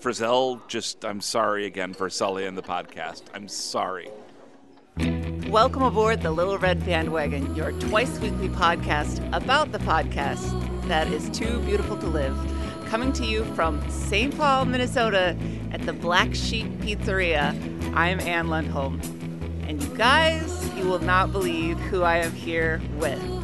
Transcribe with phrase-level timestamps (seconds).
[0.00, 3.22] Frizzell, just I'm sorry again for Sully and the podcast.
[3.34, 4.08] I'm sorry.
[5.48, 11.28] Welcome aboard the Little Red Bandwagon, your twice weekly podcast about the podcast that is
[11.30, 12.36] too beautiful to live.
[12.86, 14.36] Coming to you from St.
[14.36, 15.36] Paul, Minnesota
[15.72, 17.50] at the Black Sheep Pizzeria.
[17.94, 19.02] I'm Ann Lundholm.
[19.68, 23.37] And you guys, you will not believe who I am here with.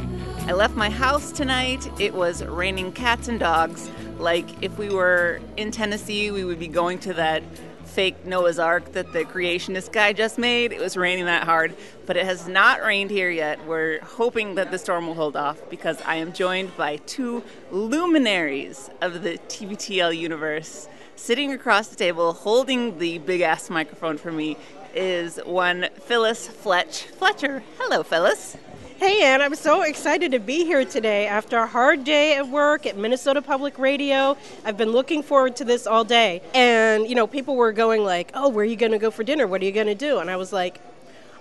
[0.47, 1.89] I left my house tonight.
[1.99, 3.89] It was raining cats and dogs.
[4.19, 7.41] Like if we were in Tennessee, we would be going to that
[7.85, 10.71] fake Noah's Ark that the creationist guy just made.
[10.71, 13.65] It was raining that hard, but it has not rained here yet.
[13.65, 18.91] We're hoping that the storm will hold off because I am joined by two luminaries
[19.01, 20.87] of the TBTL universe.
[21.15, 24.57] Sitting across the table, holding the big ass microphone for me,
[24.93, 27.03] is one Phyllis Fletch.
[27.05, 27.63] Fletcher.
[27.79, 28.57] Hello, Phyllis.
[28.97, 32.85] Hey, Ann, I'm so excited to be here today after a hard day at work
[32.85, 34.37] at Minnesota Public Radio.
[34.63, 36.41] I've been looking forward to this all day.
[36.53, 39.25] And, you know, people were going like, oh, where are you going to go for
[39.25, 39.47] dinner?
[39.47, 40.19] What are you going to do?
[40.19, 40.79] And I was like,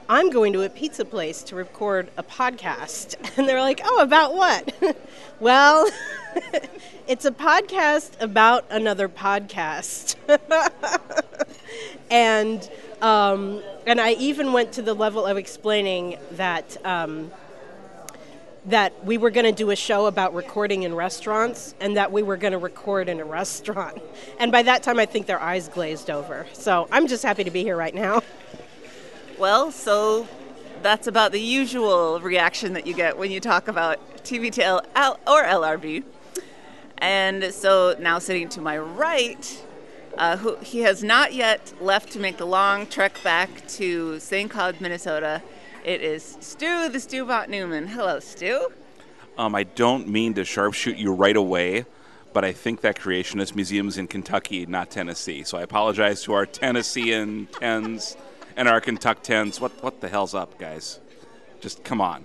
[0.09, 3.15] I'm going to a pizza place to record a podcast.
[3.39, 4.75] And they're like, oh, about what?
[5.41, 5.89] well,
[7.07, 10.17] it's a podcast about another podcast.
[12.11, 12.69] and,
[13.01, 16.85] um, and I even went to the level of explaining that.
[16.85, 17.31] Um,
[18.67, 22.23] that we were going to do a show about recording in restaurants and that we
[22.23, 24.01] were going to record in a restaurant.
[24.39, 26.47] And by that time, I think their eyes glazed over.
[26.53, 28.23] So I'm just happy to be here right now.
[29.39, 30.27] Well, so
[30.83, 34.83] that's about the usual reaction that you get when you talk about TBTL
[35.27, 36.05] or LRB.
[36.99, 39.65] And so now sitting to my right,
[40.17, 44.51] uh, who, he has not yet left to make the long trek back to St.
[44.51, 45.43] Cloud, Minnesota
[45.85, 47.87] it is Stu, the Stewbot Newman.
[47.87, 48.73] Hello, Stu.
[49.37, 51.85] Um, I don't mean to sharpshoot you right away,
[52.33, 55.45] but I think that Creationist Museum's in Kentucky, not Tennessee.
[55.45, 58.17] So I apologize to our Tennessean tens
[58.57, 59.61] and our Kentucktens.
[59.61, 61.01] What what the hell's up, guys?
[61.61, 62.25] Just come on.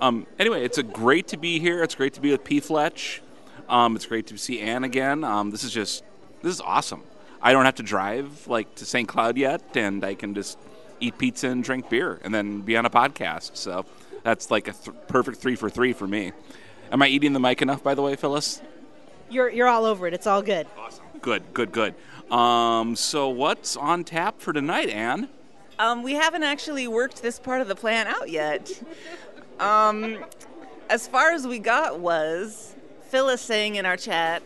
[0.00, 1.82] Um, anyway, it's a great to be here.
[1.82, 2.60] It's great to be with P.
[2.60, 3.22] Fletch.
[3.68, 5.24] Um, it's great to see Anne again.
[5.24, 6.04] Um, this is just
[6.42, 7.02] this is awesome.
[7.40, 9.08] I don't have to drive like to St.
[9.08, 10.58] Cloud yet, and I can just
[11.00, 13.56] eat pizza and drink beer and then be on a podcast.
[13.56, 13.84] So
[14.22, 16.32] that's like a th- perfect three for three for me.
[16.92, 18.60] Am I eating the mic enough, by the way, Phyllis?
[19.30, 20.14] You're, you're all over it.
[20.14, 20.66] It's all good.
[20.78, 21.04] Awesome.
[21.20, 21.94] Good, good, good.
[22.32, 25.28] Um, so what's on tap for tonight, Anne?
[25.78, 28.70] Um, we haven't actually worked this part of the plan out yet.
[29.58, 30.18] Um,
[30.88, 32.74] as far as we got was
[33.08, 34.42] Phyllis saying in our chat,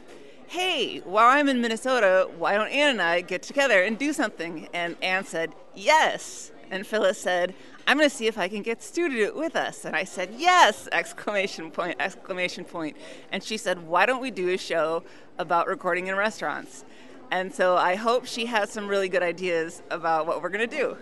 [0.46, 4.68] hey, while I'm in Minnesota, why don't Ann and I get together and do something?
[4.72, 6.50] And Ann said, yes.
[6.70, 7.54] And Phyllis said,
[7.86, 9.84] I'm going to see if I can get Stu to do it with us.
[9.84, 12.96] And I said, yes, exclamation point, exclamation point.
[13.30, 15.02] And she said, why don't we do a show
[15.38, 16.84] about recording in restaurants?
[17.30, 20.76] And so I hope she has some really good ideas about what we're going to
[20.76, 20.96] do.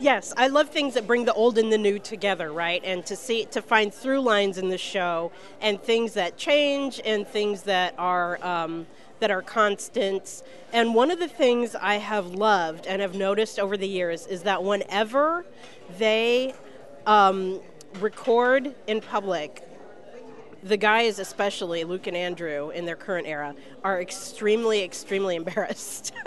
[0.00, 2.82] Yes, I love things that bring the old and the new together, right?
[2.84, 7.26] And to see to find through lines in the show and things that change and
[7.26, 8.86] things that are um,
[9.20, 10.42] that are constants.
[10.72, 14.42] And one of the things I have loved and have noticed over the years is
[14.42, 15.44] that whenever
[15.98, 16.54] they
[17.06, 17.60] um,
[18.00, 19.62] record in public,
[20.64, 23.54] the guys, especially Luke and Andrew in their current era,
[23.84, 26.12] are extremely, extremely embarrassed.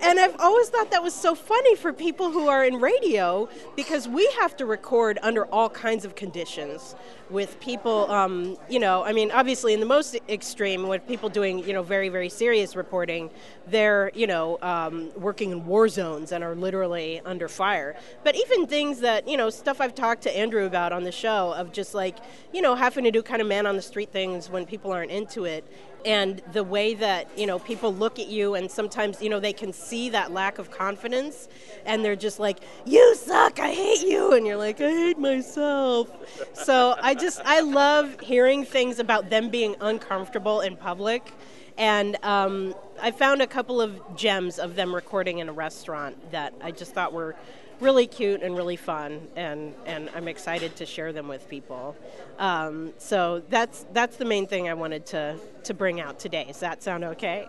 [0.00, 4.08] and I've always thought that was so funny for people who are in radio because
[4.08, 6.94] we have to record under all kinds of conditions
[7.28, 11.58] with people, um, you know, I mean, obviously in the most extreme, with people doing,
[11.66, 13.30] you know, very, very serious reporting,
[13.66, 17.96] they're, you know, um, working in war zones and are literally under fire.
[18.22, 21.52] But even things that, you know, stuff I've talked to Andrew about on the show
[21.54, 22.18] of just like,
[22.52, 25.10] you know, having to do kind of man on the street things when people aren't
[25.10, 25.64] into it.
[26.04, 29.52] And the way that you know people look at you and sometimes you know they
[29.52, 31.48] can see that lack of confidence
[31.84, 34.34] and they're just like you suck i hate you.
[34.34, 36.08] And you're like i hate myself.
[36.52, 41.32] So i just i love hearing things about them being uncomfortable in public.
[41.76, 42.72] And um,
[43.02, 46.94] i found a couple of gems of them recording in a restaurant that i just
[46.94, 47.34] thought were
[47.80, 51.96] really cute and really fun, and, and I'm excited to share them with people.
[52.38, 56.44] Um, so that's that's the main thing I wanted to to bring out today.
[56.48, 57.48] Does that sound okay?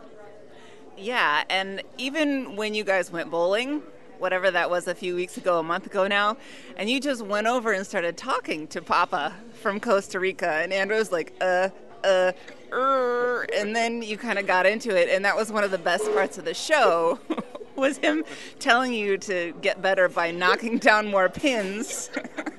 [0.97, 3.83] Yeah, and even when you guys went bowling,
[4.17, 6.37] whatever that was a few weeks ago, a month ago now,
[6.75, 10.97] and you just went over and started talking to Papa from Costa Rica, and Andrew
[10.97, 11.69] was like, uh,
[12.03, 12.31] uh,
[12.71, 15.77] er, and then you kind of got into it, and that was one of the
[15.77, 17.19] best parts of the show.
[17.87, 18.23] was him
[18.59, 22.09] telling you to get better by knocking down more pins.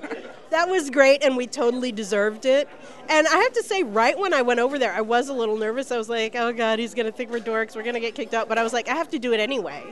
[0.51, 2.69] that was great, and we totally deserved it.
[3.09, 5.57] And I have to say, right when I went over there, I was a little
[5.57, 5.91] nervous.
[5.91, 7.75] I was like, "Oh God, he's gonna think we're dorks.
[7.75, 9.83] We're gonna get kicked out." But I was like, "I have to do it anyway.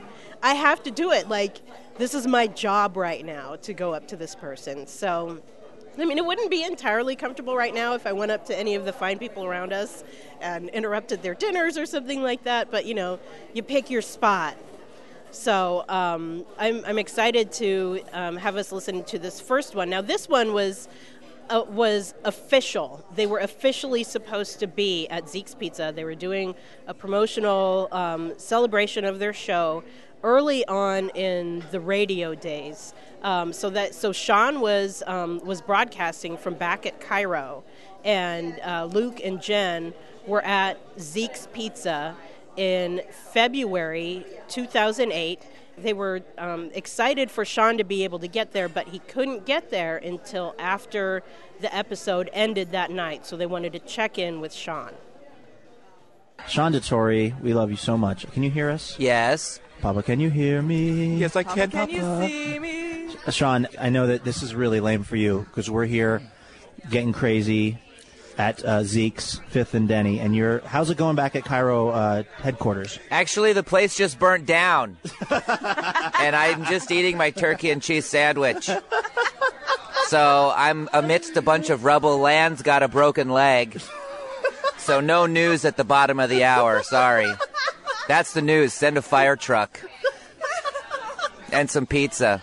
[0.41, 1.27] I have to do it.
[1.27, 1.57] Like,
[1.97, 5.39] this is my job right now to go up to this person." So.
[5.99, 8.75] I mean, it wouldn't be entirely comfortable right now if I went up to any
[8.75, 10.03] of the fine people around us
[10.39, 12.69] and interrupted their dinners or something like that.
[12.69, 13.17] But you know,
[13.55, 14.55] you pick your spot.
[15.31, 19.89] So um, I'm, I'm excited to um, have us listen to this first one.
[19.89, 20.87] Now, this one was
[21.49, 23.05] uh, was official.
[23.15, 25.93] They were officially supposed to be at Zeke's Pizza.
[25.95, 26.55] They were doing
[26.87, 29.83] a promotional um, celebration of their show
[30.23, 32.93] early on in the radio days.
[33.23, 37.63] Um, so that so Sean was um, was broadcasting from back at KIRO,
[38.03, 39.93] and uh, Luke and Jen
[40.25, 42.15] were at Zeke's Pizza
[42.57, 43.01] in
[43.31, 45.41] February 2008.
[45.77, 49.45] They were um, excited for Sean to be able to get there, but he couldn't
[49.45, 51.21] get there until after
[51.61, 53.25] the episode ended that night.
[53.27, 54.91] So they wanted to check in with Sean.
[56.47, 58.29] Sean Dettori, we love you so much.
[58.31, 58.97] Can you hear us?
[58.99, 59.59] Yes.
[59.81, 61.15] Papa, can you hear me?
[61.17, 62.27] Yes, I can, Can you Papa.
[62.27, 63.09] see me?
[63.29, 66.21] Sean, I know that this is really lame for you because we're here
[66.89, 67.77] getting crazy
[68.37, 70.59] at uh, Zeke's, Fifth and Denny, and you're.
[70.59, 72.99] How's it going back at KIRO uh, headquarters?
[73.09, 74.97] Actually, the place just burnt down.
[75.29, 78.69] and I'm just eating my turkey and cheese sandwich.
[80.07, 82.17] So I'm amidst a bunch of rubble.
[82.19, 83.81] Land's got a broken leg.
[84.77, 86.81] So no news at the bottom of the hour.
[86.83, 87.29] Sorry.
[88.07, 88.71] That's the news.
[88.73, 89.81] Send a fire truck.
[91.51, 92.41] And some pizza.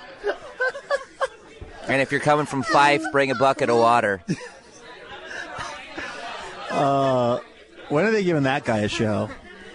[1.88, 4.22] And if you're coming from Fife, bring a bucket of water.
[6.74, 7.40] Uh,
[7.88, 9.30] when are they giving that guy a show?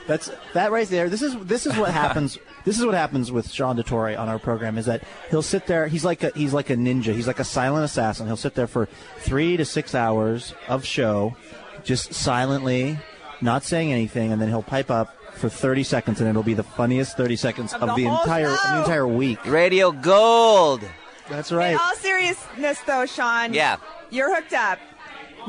[0.07, 1.07] That's that right there.
[1.10, 2.38] This is this is what happens.
[2.66, 5.01] This is what happens with Sean Dettori on our program is that
[5.31, 5.88] he'll sit there.
[5.88, 7.13] He's like a he's like a ninja.
[7.16, 8.28] He's like a silent assassin.
[8.28, 8.88] He'll sit there for
[9.19, 11.38] three to six hours of show,
[11.86, 13.00] just silently,
[13.40, 16.62] not saying anything, and then he'll pipe up for thirty seconds, and it'll be the
[16.63, 18.72] funniest thirty seconds of, Of the, the entire show.
[18.74, 19.44] the entire week.
[19.45, 20.84] Radio Gold.
[21.30, 21.72] That's right.
[21.72, 23.54] In all seriousness, though, Sean.
[23.54, 23.78] Yeah.
[24.12, 24.80] You're hooked up.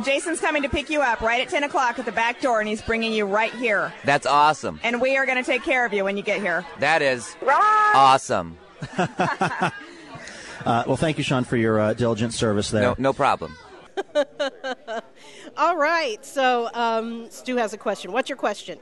[0.04, 2.68] Jason's coming to pick you up right at 10 o'clock at the back door, and
[2.68, 3.92] he's bringing you right here.
[4.04, 4.80] That's awesome.
[4.82, 6.64] And we are going to take care of you when you get here.
[6.78, 8.58] That is awesome.
[10.64, 12.82] Uh, well, thank you, Sean, for your uh, diligent service there.
[12.82, 13.56] No, no problem.
[15.56, 16.24] All right.
[16.24, 18.12] So um, Stu has a question.
[18.12, 18.78] What's your question?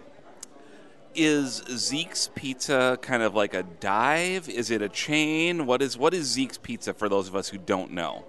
[1.14, 4.48] Is Zeke's Pizza kind of like a dive?
[4.48, 5.66] Is it a chain?
[5.66, 8.24] What is what is Zeke's Pizza for those of us who don't know?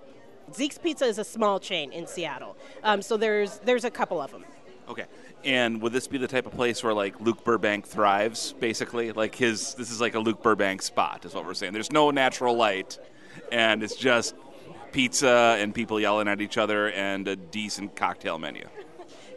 [0.53, 2.55] Zeke's Pizza is a small chain in Seattle.
[2.83, 4.45] Um, so there's there's a couple of them.
[4.87, 5.05] Okay.
[5.45, 9.11] And would this be the type of place where like Luke Burbank thrives, basically?
[9.11, 11.73] Like his this is like a Luke Burbank spot, is what we're saying.
[11.73, 12.99] There's no natural light,
[13.51, 14.35] and it's just
[14.91, 18.67] pizza and people yelling at each other and a decent cocktail menu.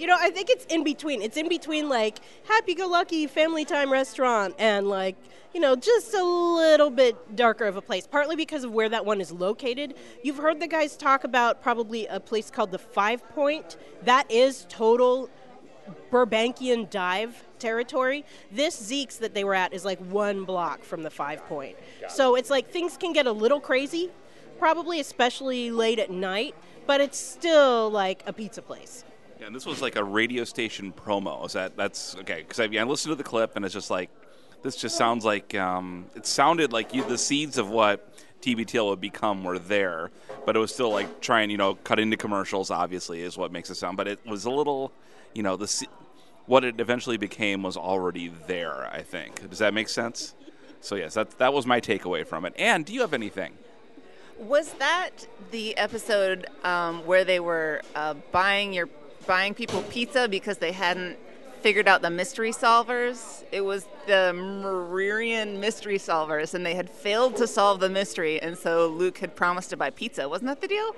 [0.03, 1.23] You know, I think it's in between.
[1.23, 2.19] It's in between like
[2.49, 5.15] happy go lucky family time restaurant and like,
[5.55, 9.07] you know, just a little bit darker of a place, partly because of where that
[9.07, 9.95] one is located.
[10.25, 13.77] You've heard the guys talk about probably a place called the Five Point.
[14.03, 15.31] That is total
[16.11, 18.25] Burbankian dive territory.
[18.51, 21.77] This Zeke's that they were at is like one block from the Five Point.
[22.09, 24.11] So it's like things can get a little crazy,
[24.59, 26.57] probably especially late at night,
[26.89, 29.05] but it's still like a pizza place.
[29.43, 31.45] Yeah, and this was like a radio station promo.
[31.45, 32.45] Is that that's okay?
[32.47, 34.09] Because I, I listened to the clip and it's just like
[34.63, 38.09] this just sounds like um, it sounded like you, the seeds of what
[38.41, 40.13] TBTL would become were there,
[40.47, 42.71] but it was still like trying you know cut into commercials.
[42.71, 44.93] Obviously, is what makes it sound, but it was a little
[45.35, 45.89] you know the
[46.47, 48.87] what it eventually became was already there.
[48.93, 49.51] I think.
[49.51, 50.37] Does that make sense?
[50.81, 52.55] So yes, that that was my takeaway from it.
[52.57, 53.55] And do you have anything?
[54.39, 58.89] Was that the episode um, where they were uh, buying your
[59.27, 61.19] buying people pizza because they hadn't
[61.61, 63.45] figured out the mystery solvers?
[63.53, 68.59] It was the Maririan mystery solvers, and they had failed to solve the mystery, and
[68.59, 70.29] so Luke had promised to buy pizza.
[70.29, 70.95] Wasn't that the deal?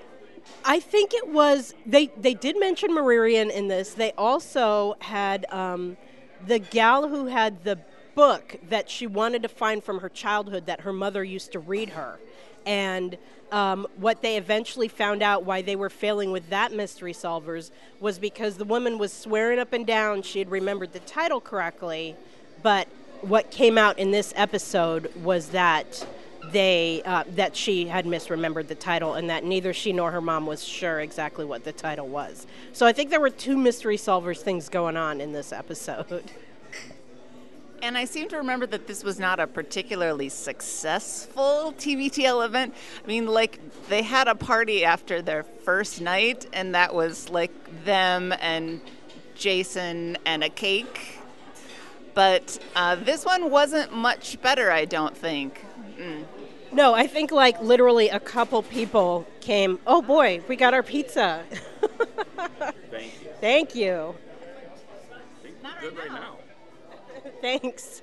[0.64, 2.06] I think it was they.
[2.16, 3.94] They did mention Maririan in this.
[3.94, 5.96] They also had um,
[6.46, 7.78] the gal who had the
[8.14, 11.90] book that she wanted to find from her childhood that her mother used to read
[11.90, 12.18] her,
[12.66, 13.16] and
[13.52, 18.18] um, what they eventually found out why they were failing with that mystery solvers was
[18.18, 22.16] because the woman was swearing up and down she had remembered the title correctly,
[22.62, 22.88] but
[23.20, 26.04] what came out in this episode was that
[26.52, 30.46] they uh, that she had misremembered the title and that neither she nor her mom
[30.46, 32.46] was sure exactly what the title was.
[32.72, 36.30] So I think there were two mystery solvers things going on in this episode.
[37.84, 42.74] And I seem to remember that this was not a particularly successful TBTL event.
[43.04, 43.60] I mean, like,
[43.90, 47.52] they had a party after their first night, and that was like
[47.84, 48.80] them and
[49.34, 51.18] Jason and a cake.
[52.14, 55.62] But uh, this one wasn't much better, I don't think.
[55.98, 56.24] Mm.
[56.72, 59.78] No, I think like literally a couple people came.
[59.86, 61.44] Oh boy, we got our pizza.
[62.90, 63.30] Thank you.
[63.42, 64.14] Thank you.
[65.62, 66.20] Not Good right right now.
[66.20, 66.43] now.
[67.44, 68.00] Thanks.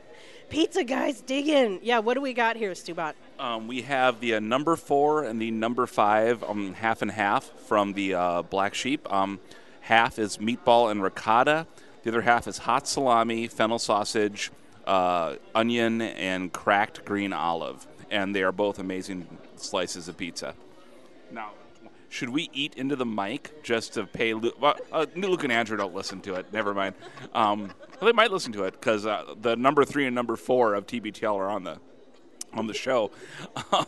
[0.50, 1.80] Pizza guys, dig in.
[1.82, 3.14] Yeah, what do we got here, Stubot?
[3.40, 7.46] Um, we have the uh, number four and the number five, um, half and half
[7.62, 9.12] from the uh, Black Sheep.
[9.12, 9.40] Um,
[9.80, 11.66] half is meatball and ricotta.
[12.04, 14.52] The other half is hot salami, fennel sausage,
[14.86, 17.88] uh, onion, and cracked green olive.
[18.12, 20.54] And they are both amazing slices of pizza.
[21.32, 21.54] Now,
[22.12, 24.58] should we eat into the mic just to pay Luke?
[24.60, 26.52] Well, uh, Luke and Andrew don't listen to it.
[26.52, 26.94] Never mind.
[27.34, 30.86] Um, they might listen to it because uh, the number three and number four of
[30.86, 31.80] TBTL are on the
[32.54, 33.12] on the show.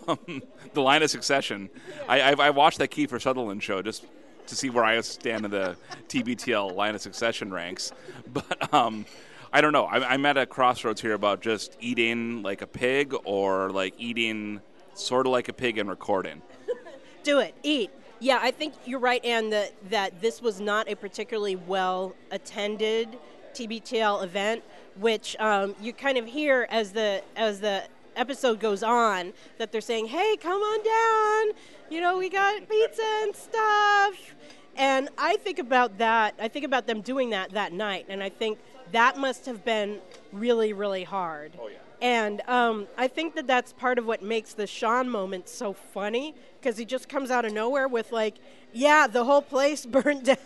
[0.08, 0.42] Um,
[0.74, 1.70] the line of succession.
[2.08, 4.06] I, I, I watched that Kiefer Sutherland show just
[4.48, 5.76] to see where I stand in the
[6.08, 7.92] TBTL line of succession ranks.
[8.32, 9.06] But um,
[9.52, 9.84] I don't know.
[9.84, 14.62] I, I'm at a crossroads here about just eating like a pig or like eating
[14.94, 16.42] sort of like a pig and recording.
[17.24, 17.54] Do it.
[17.64, 17.92] Eat.
[18.24, 23.20] Yeah, I think you're right, Anne, that, that this was not a particularly well attended
[23.54, 24.64] TBTL event,
[24.96, 27.84] which um, you kind of hear as the as the
[28.16, 31.62] episode goes on that they're saying, "Hey, come on down.
[31.90, 34.36] You know, we got pizza and stuff."
[34.78, 36.34] And I think about that.
[36.40, 38.58] I think about them doing that that night, and I think
[38.94, 40.00] that must have been
[40.32, 41.52] really, really hard.
[41.60, 41.78] Oh, yeah.
[42.04, 46.36] And um, I think that that's part of what makes the Sean moment so funny
[46.60, 48.36] because he just comes out of nowhere with like,
[48.74, 50.38] "Yeah, the whole place burned down.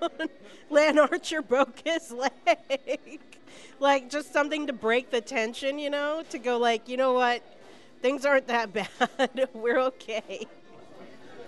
[0.70, 2.12] Lan Archer broke his
[2.46, 3.18] leg."
[3.80, 7.42] like just something to break the tension, you know, to go like, you know what,
[8.02, 9.48] things aren't that bad.
[9.52, 10.46] We're okay.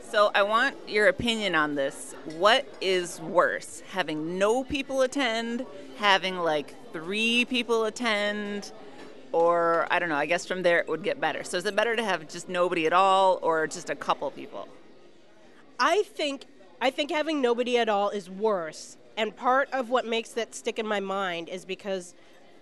[0.01, 2.15] So I want your opinion on this.
[2.37, 5.65] What is worse, having no people attend,
[5.99, 8.73] having like three people attend,
[9.33, 11.43] or I don't know, I guess from there it would get better.
[11.43, 14.69] So is it better to have just nobody at all or just a couple people?
[15.79, 16.45] I think
[16.81, 18.97] I think having nobody at all is worse.
[19.17, 22.15] And part of what makes that stick in my mind is because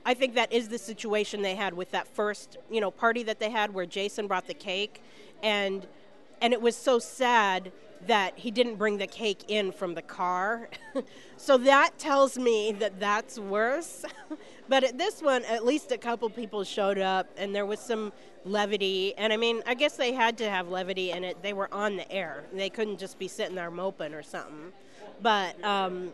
[0.05, 3.39] I think that is the situation they had with that first, you know, party that
[3.39, 5.03] they had where Jason brought the cake
[5.43, 5.87] and
[6.41, 7.71] and it was so sad
[8.07, 10.69] that he didn't bring the cake in from the car.
[11.37, 14.05] so that tells me that that's worse.
[14.69, 18.13] but at this one, at least a couple people showed up and there was some
[18.45, 19.15] levity.
[19.17, 21.43] And I mean, I guess they had to have levity in it.
[21.43, 22.45] They were on the air.
[22.53, 24.73] They couldn't just be sitting there moping or something.
[25.23, 26.13] But um,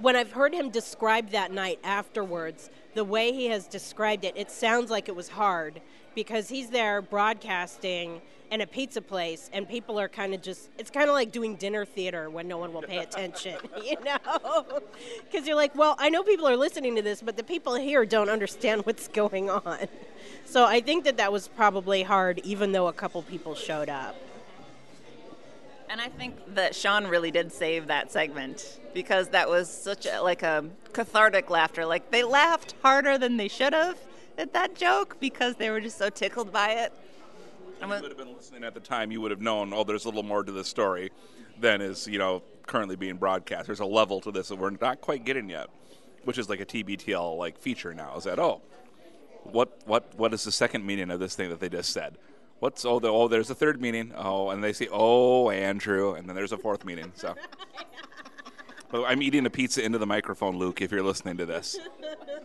[0.00, 4.50] when I've heard him describe that night afterwards, the way he has described it, it
[4.50, 5.80] sounds like it was hard
[6.16, 8.20] because he's there broadcasting
[8.50, 11.54] in a pizza place and people are kind of just it's kind of like doing
[11.56, 14.80] dinner theater when no one will pay attention you know?
[15.24, 18.04] Because you're like well i know people are listening to this but the people here
[18.04, 19.86] don't understand what's going on.
[20.44, 24.16] So i think that that was probably hard even though a couple people showed up.
[25.88, 30.20] And I think that Sean really did save that segment because that was such a,
[30.20, 31.86] like a cathartic laughter.
[31.86, 33.96] Like they laughed harder than they should have
[34.38, 36.92] at that joke because they were just so tickled by it.
[37.80, 40.04] If you would have been listening at the time, you would have known, oh, there's
[40.04, 41.10] a little more to this story
[41.60, 43.66] than is, you know, currently being broadcast.
[43.66, 45.68] There's a level to this that we're not quite getting yet,
[46.24, 48.16] which is like a TBTL like feature now.
[48.16, 48.62] Is that oh,
[49.44, 52.18] what what what is the second meaning of this thing that they just said?
[52.58, 56.28] What's oh the, oh there's a third meaning oh and they say oh Andrew and
[56.28, 57.34] then there's a fourth meaning so.
[58.88, 60.80] But I'm eating a pizza into the microphone, Luke.
[60.80, 61.76] If you're listening to this,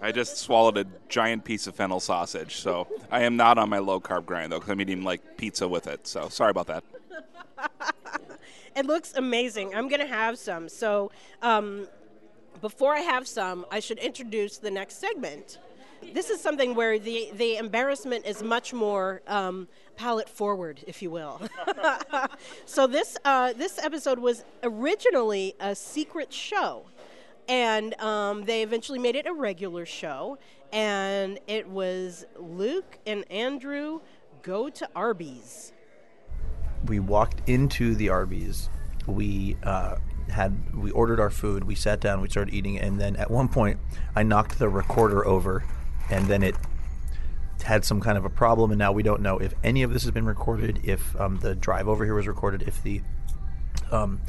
[0.01, 3.79] I just swallowed a giant piece of fennel sausage, so I am not on my
[3.79, 6.08] low carb grind though, because I'm eating like pizza with it.
[6.08, 6.84] So sorry about that.
[8.75, 9.75] It looks amazing.
[9.75, 10.70] I'm to have some.
[10.70, 11.88] So, um,
[12.62, 15.58] before I have some, I should introduce the next segment.
[16.13, 21.12] This is something where the, the embarrassment is much more um, palate forward, if you
[21.12, 21.41] will.
[22.65, 26.86] so this uh, this episode was originally a secret show,
[27.48, 30.38] and um, they eventually made it a regular show.
[30.74, 34.00] And it was Luke and Andrew
[34.42, 35.74] go to Arby's.
[36.88, 38.70] we walked into the Arby's.
[39.08, 39.98] We uh,
[40.30, 41.64] had we ordered our food.
[41.64, 42.22] We sat down.
[42.22, 43.80] We started eating, and then at one point,
[44.16, 45.64] I knocked the recorder over,
[46.10, 46.56] and then it
[47.64, 48.72] had some kind of a problem.
[48.72, 50.80] And now we don't know if any of this has been recorded.
[50.84, 52.64] If um, the drive over here was recorded.
[52.64, 53.02] If the
[53.92, 54.22] um,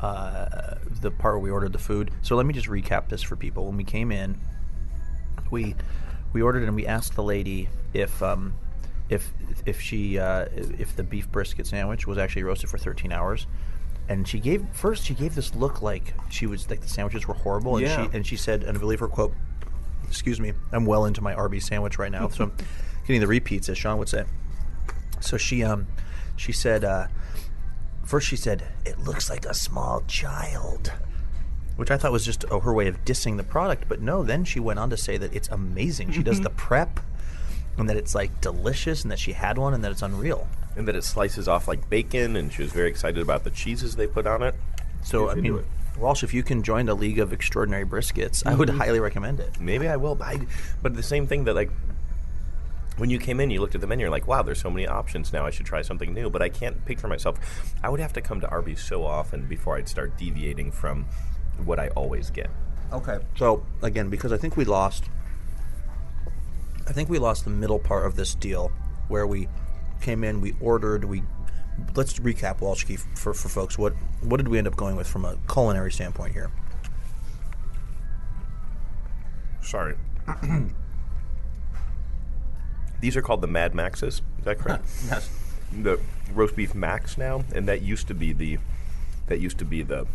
[0.00, 2.10] uh, the part where we ordered the food.
[2.22, 3.66] So let me just recap this for people.
[3.66, 4.38] When we came in,
[5.50, 5.74] we
[6.32, 8.54] we ordered and we asked the lady if um,
[9.08, 9.30] if
[9.66, 13.46] if she uh, if the beef brisket sandwich was actually roasted for 13 hours.
[14.10, 17.34] And she gave first she gave this look like she was like the sandwiches were
[17.34, 18.08] horrible and Yeah.
[18.08, 19.34] she and she said and I believe her quote
[20.06, 22.52] excuse me I'm well into my Arby's sandwich right now so I'm
[23.06, 24.24] getting the repeats as Sean would say
[25.20, 25.88] so she um
[26.36, 27.08] she said uh,
[28.08, 30.92] first she said it looks like a small child
[31.78, 33.84] which I thought was just uh, her way of dissing the product.
[33.88, 36.10] But no, then she went on to say that it's amazing.
[36.10, 36.98] She does the prep,
[37.76, 40.48] and that it's like delicious, and that she had one, and that it's unreal.
[40.74, 43.94] and that it slices off like bacon, and she was very excited about the cheeses
[43.94, 44.56] they put on it.
[45.04, 45.64] So I mean.
[45.96, 49.60] Walsh, if you can join the League of Extraordinary Briskets, I would highly recommend it.
[49.60, 50.46] Maybe I will, but, I,
[50.80, 51.70] but the same thing that like
[52.98, 54.86] when you came in, you looked at the menu, you're like, wow, there's so many
[54.86, 55.46] options now.
[55.46, 56.28] I should try something new.
[56.28, 57.38] But I can't picture myself.
[57.82, 61.06] I would have to come to Arby's so often before I'd start deviating from
[61.64, 62.50] what I always get.
[62.92, 63.18] Okay.
[63.36, 65.04] So again, because I think we lost,
[66.86, 68.72] I think we lost the middle part of this deal,
[69.08, 69.48] where we
[70.00, 71.22] came in, we ordered, we.
[71.94, 73.78] Let's recap Walshke for for folks.
[73.78, 76.50] What what did we end up going with from a culinary standpoint here?
[79.62, 79.94] Sorry.
[83.00, 84.22] These are called the Mad Maxes.
[84.38, 84.84] Is that correct?
[85.06, 85.30] Yes.
[85.72, 86.00] the
[86.32, 88.58] roast beef max now, and that used to be the
[89.26, 90.06] that used to be the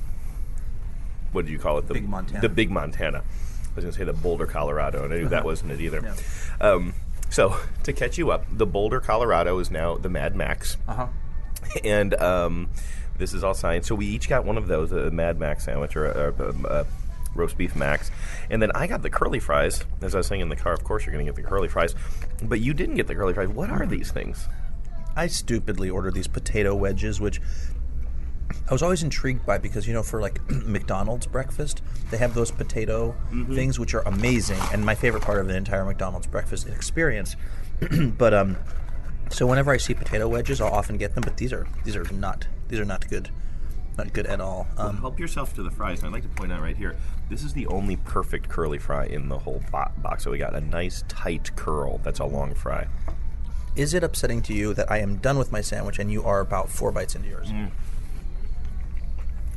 [1.31, 1.87] what do you call it?
[1.87, 2.41] The Big Montana.
[2.41, 3.19] The big Montana.
[3.19, 6.13] I was going to say the Boulder, Colorado, and I knew that wasn't it either.
[6.61, 6.93] Um,
[7.31, 11.07] so to catch you up, the Boulder, Colorado is now the Mad Max, Uh huh.
[11.83, 12.69] and um,
[13.17, 13.87] this is all science.
[13.87, 16.85] So we each got one of those, a Mad Max sandwich or a, a, a
[17.35, 18.11] roast beef max,
[18.49, 19.83] and then I got the curly fries.
[20.01, 21.67] As I was saying in the car, of course you're going to get the curly
[21.67, 21.95] fries,
[22.41, 23.49] but you didn't get the curly fries.
[23.49, 24.47] What are these things?
[25.15, 27.39] I stupidly ordered these potato wedges, which
[28.69, 32.51] I was always intrigued by because you know for like McDonald's breakfast they have those
[32.51, 33.15] potato
[33.51, 37.35] things which are amazing and my favorite part of the entire McDonald's breakfast experience.
[38.17, 38.57] but um,
[39.29, 41.23] so whenever I see potato wedges, I'll often get them.
[41.23, 43.29] But these are these are not these are not good,
[43.97, 44.67] not good at all.
[44.77, 45.99] Um, help yourself to the fries.
[45.99, 46.95] And I'd like to point out right here,
[47.29, 50.23] this is the only perfect curly fry in the whole bo- box.
[50.23, 51.99] So we got a nice tight curl.
[52.03, 52.87] That's a long fry.
[53.75, 56.39] is it upsetting to you that I am done with my sandwich and you are
[56.39, 57.49] about four bites into yours?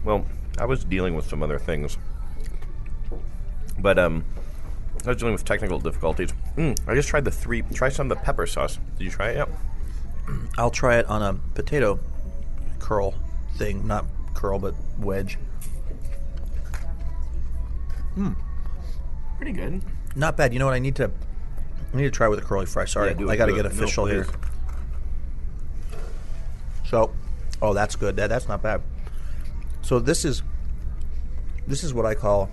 [0.04, 0.24] Well,
[0.58, 1.98] I was dealing with some other things,
[3.78, 4.24] but um,
[5.04, 6.32] I was dealing with technical difficulties.
[6.56, 7.62] Mm, I just tried the three.
[7.74, 8.78] Try some of the pepper sauce.
[8.98, 9.50] Did you try it Yep.
[10.58, 12.00] I'll try it on a potato
[12.78, 13.14] curl
[13.56, 15.38] thing, not curl but wedge.
[18.14, 18.32] Hmm.
[19.36, 19.82] Pretty good.
[20.14, 20.52] Not bad.
[20.52, 20.74] You know what?
[20.74, 21.10] I need to.
[21.92, 22.84] I need to try with a curly fry.
[22.84, 23.74] Sorry, Yeah, I got to get it.
[23.74, 24.26] No, official here.
[26.86, 27.12] So,
[27.60, 28.16] oh, that's good.
[28.16, 28.82] That that's not bad.
[29.82, 30.42] So this is
[31.66, 32.50] this is what I call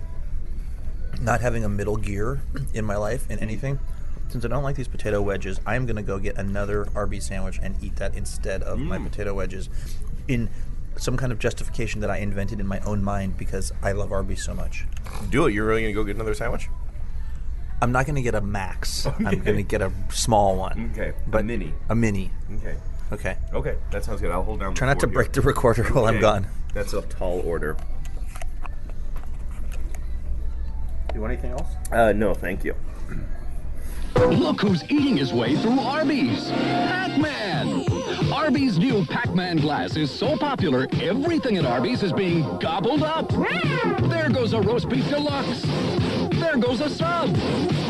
[1.20, 2.42] not having a middle gear
[2.74, 3.78] in my life in anything.
[4.28, 7.60] Since I don't like these potato wedges, I'm going to go get another RB sandwich
[7.62, 9.68] and eat that instead of my potato wedges,
[10.26, 10.50] in
[10.96, 14.42] some kind of justification that I invented in my own mind because I love Arby's
[14.44, 14.86] so much.
[15.30, 15.52] Do it.
[15.54, 16.68] You're really gonna go get another sandwich?
[17.82, 19.04] I'm not going to get a max.
[19.18, 20.90] I'm going to get a small one.
[20.92, 21.74] Okay, a but mini.
[21.90, 22.30] A mini.
[22.56, 22.76] Okay.
[23.12, 23.36] Okay.
[23.52, 24.30] Okay, that sounds good.
[24.30, 24.74] I'll hold down.
[24.74, 25.48] Try the not to fort break the here.
[25.48, 26.46] recorder while I'm gone.
[26.72, 27.76] That's a tall order.
[31.08, 31.68] Do you want anything else?
[31.92, 32.74] Uh, no, thank you.
[34.16, 36.50] Look who's eating his way through Arby's.
[36.50, 37.84] Pac-Man!
[38.32, 43.28] Arby's new Pac-Man glass is so popular, everything at Arby's is being gobbled up.
[43.30, 45.62] There goes a roast beef deluxe.
[46.32, 47.36] There goes a sub.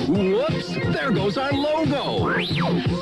[0.09, 2.43] Whoops, there goes our logo.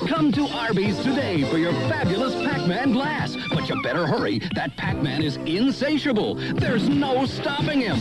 [0.06, 3.36] Come to Arby's today for your fabulous Pac-Man glass.
[3.50, 6.34] But you better hurry, that Pac-Man is insatiable.
[6.34, 7.98] There's no stopping him.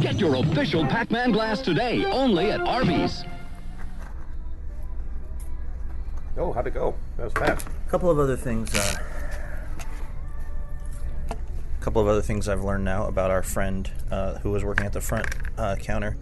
[0.00, 3.24] Get your official Pac-Man glass today, only at Arby's.
[6.36, 6.94] Oh, how'd it go?
[7.16, 7.66] That was fast.
[7.92, 8.74] A couple of other things.
[8.74, 8.94] Uh,
[11.30, 14.86] a couple of other things I've learned now about our friend uh, who was working
[14.86, 15.26] at the front
[15.58, 16.16] uh, counter.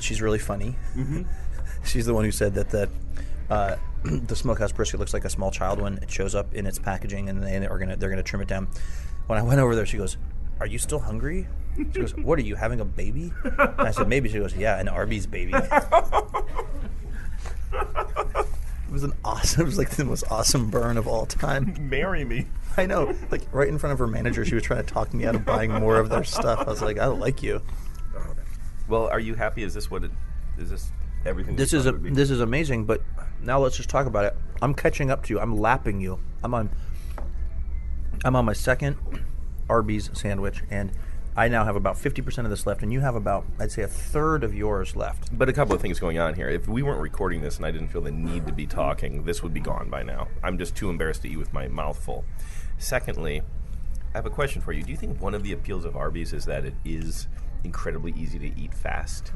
[0.00, 0.76] She's really funny.
[0.94, 1.22] Mm-hmm.
[1.86, 2.90] She's the one who said that that
[3.48, 6.78] uh, the smokehouse brisket looks like a small child when it shows up in its
[6.78, 8.68] packaging, and they are gonna they're gonna trim it down.
[9.28, 10.18] When I went over there, she goes,
[10.60, 14.08] "Are you still hungry?" She goes, "What are you having a baby?" And I said,
[14.08, 15.54] "Maybe." She goes, "Yeah, an Arby's baby."
[18.92, 19.60] It was an awesome.
[19.62, 21.74] It was like the most awesome burn of all time.
[21.88, 22.46] Marry me.
[22.76, 25.24] I know, like right in front of her manager, she was trying to talk me
[25.24, 26.58] out of buying more of their stuff.
[26.58, 27.62] I was like, I don't like you.
[28.88, 29.62] Well, are you happy?
[29.62, 30.10] Is this what it?
[30.58, 30.92] Is this
[31.24, 31.56] everything?
[31.56, 32.10] This is thought a, it would be?
[32.10, 32.84] this is amazing.
[32.84, 33.00] But
[33.40, 34.36] now let's just talk about it.
[34.60, 35.40] I'm catching up to you.
[35.40, 36.18] I'm lapping you.
[36.44, 36.68] I'm on.
[38.26, 38.98] I'm on my second
[39.70, 40.92] Arby's sandwich, and
[41.34, 43.88] I now have about 50% of this left, and you have about, I'd say, a
[43.88, 45.36] third of yours left.
[45.36, 46.48] But a couple of things going on here.
[46.48, 49.42] If we weren't recording this and I didn't feel the need to be talking, this
[49.42, 50.28] would be gone by now.
[50.42, 52.26] I'm just too embarrassed to eat with my mouth full.
[52.76, 53.40] Secondly,
[54.14, 54.82] I have a question for you.
[54.82, 57.28] Do you think one of the appeals of Arby's is that it is
[57.64, 59.32] incredibly easy to eat fast?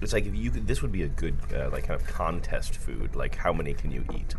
[0.00, 2.76] It's like if you could, this would be a good uh, like kind of contest
[2.76, 3.14] food.
[3.14, 4.34] Like how many can you eat?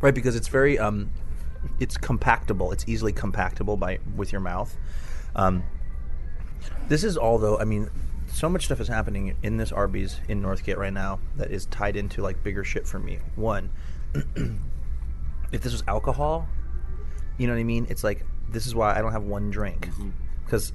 [0.00, 1.10] Right, because it's very, um,
[1.78, 2.72] it's compactable.
[2.72, 4.74] It's easily compactable by with your mouth.
[5.36, 5.64] Um,
[6.88, 7.58] this is all though.
[7.58, 7.90] I mean,
[8.32, 11.96] so much stuff is happening in this Arby's in Northgate right now that is tied
[11.96, 13.18] into like bigger shit for me.
[13.36, 13.70] One,
[15.52, 16.48] if this was alcohol,
[17.38, 17.86] you know what I mean?
[17.88, 20.10] It's like this is why I don't have one drink mm-hmm.
[20.44, 20.72] because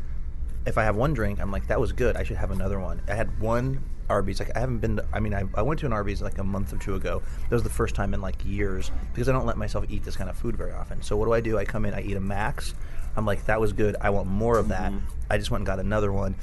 [0.65, 2.15] if I have one drink, I'm like that was good.
[2.17, 3.01] I should have another one.
[3.07, 4.39] I had one Arby's.
[4.39, 4.97] Like I haven't been.
[4.97, 7.21] To, I mean, I, I went to an Arby's like a month or two ago.
[7.49, 10.15] That was the first time in like years because I don't let myself eat this
[10.15, 11.01] kind of food very often.
[11.01, 11.57] So what do I do?
[11.57, 12.73] I come in, I eat a max.
[13.15, 13.95] I'm like that was good.
[14.01, 14.91] I want more of that.
[14.91, 15.05] Mm-hmm.
[15.29, 16.35] I just went and got another one,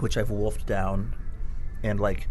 [0.00, 1.14] which I've wolfed down,
[1.82, 2.28] and like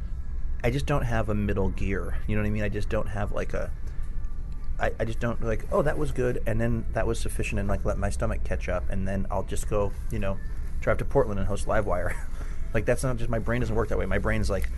[0.64, 2.18] I just don't have a middle gear.
[2.28, 2.64] You know what I mean?
[2.64, 3.72] I just don't have like a.
[4.80, 5.66] I, I just don't like.
[5.72, 8.70] Oh, that was good, and then that was sufficient, and like let my stomach catch
[8.70, 9.92] up, and then I'll just go.
[10.12, 10.38] You know,
[10.82, 12.16] drive to Portland and host Livewire.
[12.74, 14.06] like that's not just my brain doesn't work that way.
[14.06, 14.70] My brain's like,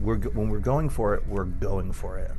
[0.00, 2.30] we're when we're going for it, we're going for it.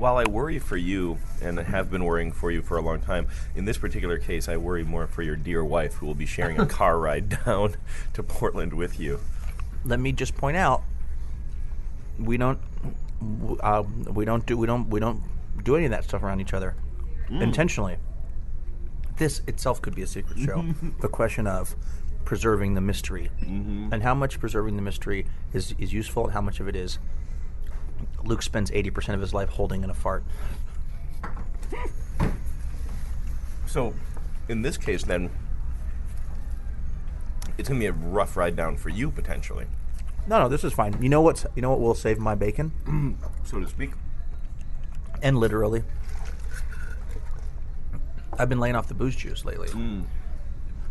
[0.00, 3.28] While I worry for you and have been worrying for you for a long time,
[3.54, 6.58] in this particular case, I worry more for your dear wife who will be sharing
[6.58, 7.76] a car ride down
[8.14, 9.20] to Portland with you.
[9.84, 10.84] Let me just point out,
[12.18, 12.58] we don't,
[13.60, 15.20] uh, we don't do, we don't, we don't
[15.62, 16.76] do any of that stuff around each other
[17.28, 17.98] intentionally.
[19.18, 20.64] This itself could be a secret show.
[21.02, 21.76] the question of
[22.24, 26.58] preserving the mystery and how much preserving the mystery is, is useful and how much
[26.58, 26.98] of it is
[28.24, 30.24] Luke spends 80% of his life holding in a fart.
[33.66, 33.94] So,
[34.48, 35.30] in this case, then,
[37.56, 39.66] it's going to be a rough ride down for you potentially,
[40.26, 41.00] No, no, this is fine.
[41.00, 42.72] You know what's you know what will save my bacon?
[43.44, 43.90] so to speak.
[45.22, 45.84] and literally.
[48.38, 49.68] I've been laying off the booze juice lately.
[49.68, 50.04] Mm.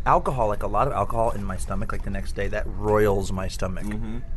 [0.06, 3.32] Alcohol, like a lot of alcohol in my stomach, like the next day, that roils
[3.32, 3.84] my stomach.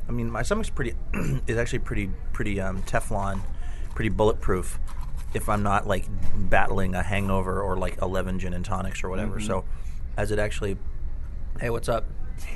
[0.07, 0.93] I mean, my stomach's pretty
[1.47, 3.41] is actually pretty pretty um, Teflon,
[3.95, 4.79] pretty bulletproof.
[5.33, 9.39] If I'm not like battling a hangover or like eleven gin and tonics or whatever,
[9.39, 9.63] so
[10.17, 10.77] as it actually,
[11.59, 12.05] hey, what's up?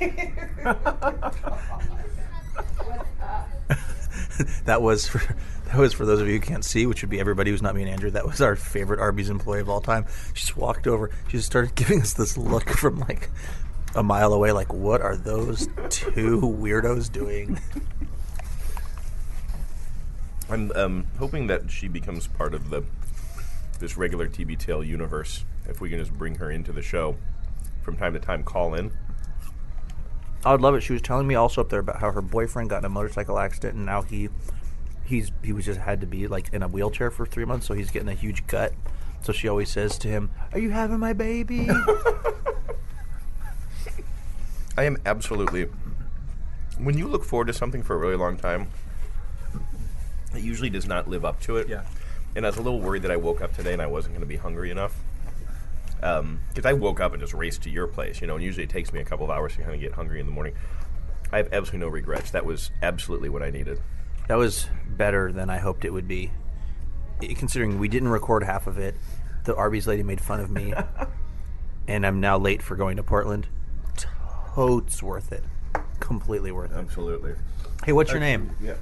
[4.64, 5.20] that was for
[5.66, 7.74] that was for those of you who can't see, which would be everybody who's not
[7.74, 8.10] me and Andrew.
[8.10, 10.06] That was our favorite Arby's employee of all time.
[10.34, 11.10] She just walked over.
[11.26, 13.30] She just started giving us this look from like
[13.94, 17.60] a mile away, like, "What are those two weirdos doing?"
[20.50, 22.82] I'm um, hoping that she becomes part of the
[23.78, 25.44] this regular TBTL universe.
[25.68, 27.16] If we can just bring her into the show
[27.82, 28.90] from time to time, call in.
[30.44, 30.82] I would love it.
[30.82, 33.38] She was telling me also up there about how her boyfriend got in a motorcycle
[33.38, 34.28] accident, and now he
[35.04, 37.74] he's he was just had to be like in a wheelchair for three months, so
[37.74, 38.72] he's getting a huge gut.
[39.22, 41.68] So she always says to him, "Are you having my baby?"
[44.76, 45.68] I am absolutely.
[46.78, 48.68] When you look forward to something for a really long time,
[50.34, 51.68] it usually does not live up to it.
[51.68, 51.82] Yeah.
[52.36, 54.20] And I was a little worried that I woke up today and I wasn't going
[54.20, 54.94] to be hungry enough.
[56.02, 58.64] Um, because I woke up and just raced to your place, you know, and usually
[58.64, 60.54] it takes me a couple of hours to kind of get hungry in the morning.
[61.32, 62.30] I have absolutely no regrets.
[62.30, 63.80] That was absolutely what I needed.
[64.28, 66.30] That was better than I hoped it would be.
[67.22, 68.94] I- Considering we didn't record half of it,
[69.44, 70.72] the Arby's lady made fun of me,
[71.88, 73.46] and I'm now late for going to Portland.
[74.54, 75.42] Totes worth it.
[76.00, 76.76] Completely worth it.
[76.76, 77.34] Absolutely.
[77.84, 78.50] Hey, what's your name?
[78.62, 78.74] Yeah.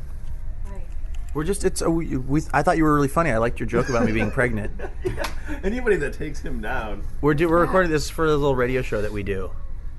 [1.36, 3.30] We're just it's a, we, we I thought you were really funny.
[3.30, 4.72] I liked your joke about me being pregnant.
[5.62, 7.06] Anybody that takes him down.
[7.20, 9.50] We're do, we're recording this for a little radio show that we do,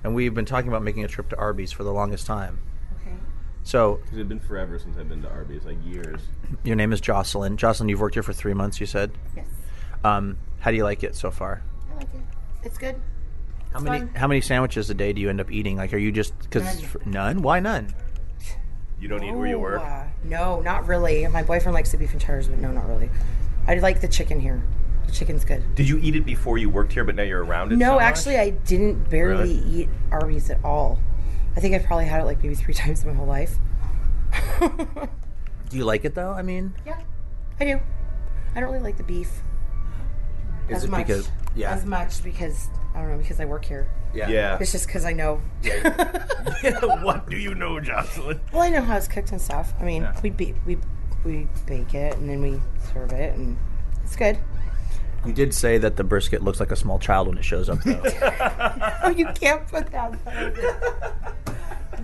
[0.04, 2.60] and we've been talking about making a trip to Arby's for the longest time.
[3.02, 3.15] Okay.
[3.62, 6.21] So Because it's been forever since I've been to Arby's, like years.
[6.63, 7.56] your name is Jocelyn.
[7.56, 8.80] Jocelyn, you've worked here for three months.
[8.80, 9.12] You said.
[9.36, 9.45] Yes.
[10.04, 11.62] Um, how do you like it so far?
[11.93, 12.21] I like it.
[12.63, 12.95] It's good.
[13.73, 14.15] How It's many fun.
[14.15, 15.78] how many sandwiches a day do you end up eating?
[15.78, 17.12] Like, are you just because None.
[17.12, 17.41] none?
[17.43, 17.93] Why none?
[18.99, 19.81] You don't eat where you work?
[19.81, 21.27] uh, no, not really.
[21.27, 23.10] My boyfriend likes the beef and cheddars, but no, not really.
[23.67, 24.63] I like the chicken here.
[25.05, 25.63] The chicken's good.
[25.75, 27.75] Did you eat it before you worked here, but now you're around it?
[27.75, 28.03] so No, much?
[28.03, 29.81] actually, I didn't barely Really?
[29.83, 30.99] eat Arby's at all.
[31.55, 33.55] I think I've probably had it like maybe three times in my whole life.
[35.69, 36.31] Do you like it though?
[36.31, 36.99] I mean, Yeah,
[37.60, 37.79] I do.
[38.55, 39.29] I don't really like the beef
[40.69, 41.05] is as it much.
[41.07, 43.88] because yeah As much because I don't know because I work here.
[44.12, 44.57] yeah Yeah.
[44.60, 45.36] It's just because I know.
[47.03, 48.39] what do you know, Jocelyn?
[48.51, 49.71] Well, I know how it's cooked and stuff.
[49.79, 50.79] I mean, we be- we
[51.23, 52.60] we bake it and then we
[52.91, 53.55] serve it, and
[54.03, 54.39] it's good.
[55.27, 57.83] You did say that the brisket looks like a small child when it shows up,
[57.83, 58.01] though.
[59.03, 60.15] oh, you can't put that.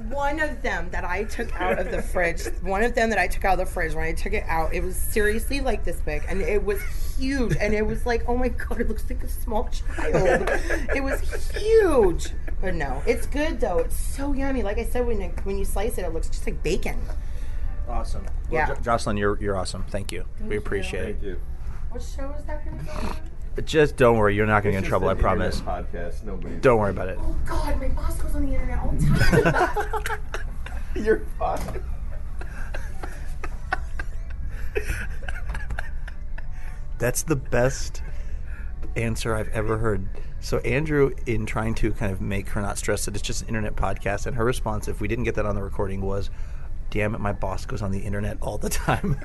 [0.09, 3.27] One of them that I took out of the fridge, one of them that I
[3.27, 6.01] took out of the fridge, when I took it out, it was seriously like this
[6.01, 6.81] big, and it was
[7.17, 10.49] huge, and it was like, oh my god, it looks like a small child.
[10.95, 12.29] it was huge,
[12.61, 13.79] but no, it's good though.
[13.79, 14.63] It's so yummy.
[14.63, 16.99] Like I said, when it, when you slice it, it looks just like bacon.
[17.87, 18.25] awesome.
[18.51, 18.67] Yeah.
[18.67, 19.83] Well, Jo- Jocelyn, you're you're awesome.
[19.89, 20.25] Thank you.
[20.41, 21.13] we appreciate it.
[21.13, 21.39] Thank you.
[21.89, 22.89] What show is that going to be?
[23.55, 25.09] But just don't worry, you're not going to get in trouble.
[25.09, 25.61] I promise.
[25.61, 26.23] Podcast.
[26.23, 26.55] Nobody.
[26.55, 27.19] Don't worry about it.
[27.21, 30.19] Oh God, my boss goes on the internet all the time.
[31.03, 31.83] You're fine.
[36.99, 38.01] That's the best
[38.95, 40.07] answer I've ever heard.
[40.39, 43.47] So Andrew, in trying to kind of make her not stress that it's just an
[43.47, 46.29] internet podcast, and her response, if we didn't get that on the recording, was,
[46.89, 49.17] "Damn it, my boss goes on the internet all the time."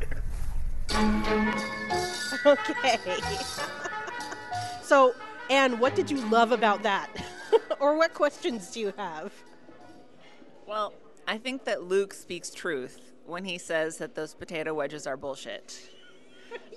[2.46, 2.98] okay.
[4.82, 5.14] so,
[5.50, 7.10] Anne, what did you love about that?
[7.80, 9.32] or what questions do you have?
[10.66, 10.92] Well,
[11.26, 15.90] I think that Luke speaks truth when he says that those potato wedges are bullshit.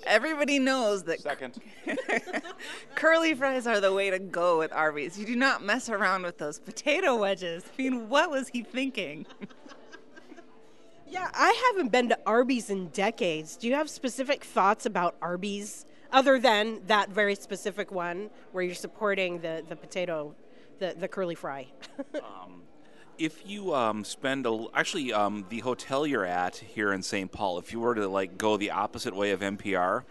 [0.04, 1.60] Everybody knows that Second.
[2.94, 5.18] curly fries are the way to go with Arby's.
[5.18, 7.64] You do not mess around with those potato wedges.
[7.78, 9.26] I mean, what was he thinking?
[11.12, 13.56] Yeah, I haven't been to Arby's in decades.
[13.56, 18.74] Do you have specific thoughts about Arby's other than that very specific one where you're
[18.74, 20.34] supporting the, the potato,
[20.78, 21.66] the, the curly fry?
[22.14, 22.62] Um,
[23.18, 27.30] if you um, spend a, actually um, the hotel you're at here in St.
[27.30, 30.04] Paul, if you were to like go the opposite way of NPR,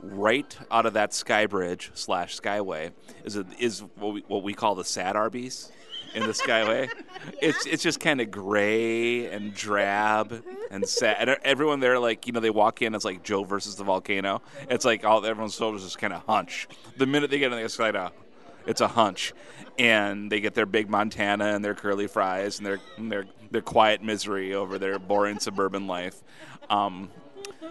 [0.00, 2.92] right out of that skybridge slash skyway
[3.24, 5.72] is a, is what we, what we call the sad Arby's
[6.14, 6.90] in the skyway.
[7.42, 11.28] It's it's just kind of gray and drab and sad.
[11.28, 12.94] And everyone there, like you know, they walk in.
[12.94, 14.40] It's like Joe versus the volcano.
[14.70, 16.68] It's like all everyone's shoulders just kind of hunch.
[16.96, 18.10] The minute they get in the escalator,
[18.68, 19.32] it's a hunch,
[19.78, 24.02] and they get their big Montana and their curly fries and their their their quiet
[24.02, 26.22] misery over their boring suburban life.
[26.68, 27.08] Um,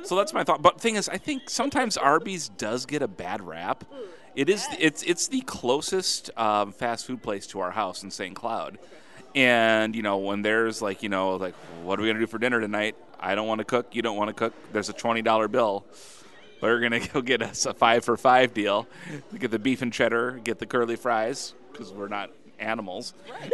[0.01, 0.61] so that's my thought.
[0.61, 3.83] But thing is, I think sometimes Arby's does get a bad rap.
[4.35, 8.35] It is it's it's the closest um, fast food place to our house in St.
[8.35, 8.79] Cloud.
[9.35, 12.39] And you know when there's like you know like what are we gonna do for
[12.39, 12.95] dinner tonight?
[13.19, 13.95] I don't want to cook.
[13.95, 14.53] You don't want to cook.
[14.73, 15.85] There's a twenty dollar bill.
[16.61, 18.87] We're gonna go get us a five for five deal.
[19.37, 20.39] Get the beef and cheddar.
[20.43, 23.13] Get the curly fries because we're not animals,